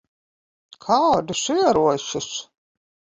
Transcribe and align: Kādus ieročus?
Kādus 0.85 1.41
ieročus? 1.57 2.31